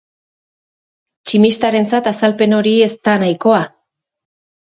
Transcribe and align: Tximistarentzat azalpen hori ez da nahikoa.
Tximistarentzat 1.27 2.09
azalpen 2.13 2.57
hori 2.61 2.73
ez 2.87 2.89
da 3.09 3.15
nahikoa. 3.27 3.61